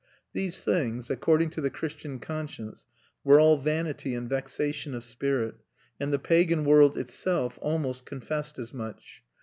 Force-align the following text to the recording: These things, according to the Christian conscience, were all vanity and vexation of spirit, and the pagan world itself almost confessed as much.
These 0.33 0.63
things, 0.63 1.11
according 1.11 1.51
to 1.51 1.61
the 1.61 1.69
Christian 1.69 2.17
conscience, 2.17 2.87
were 3.23 3.39
all 3.39 3.55
vanity 3.55 4.15
and 4.15 4.27
vexation 4.27 4.95
of 4.95 5.03
spirit, 5.03 5.57
and 5.99 6.11
the 6.11 6.17
pagan 6.17 6.65
world 6.65 6.97
itself 6.97 7.59
almost 7.61 8.03
confessed 8.03 8.57
as 8.57 8.73
much. 8.73 9.21